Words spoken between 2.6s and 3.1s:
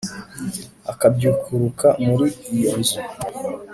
nzu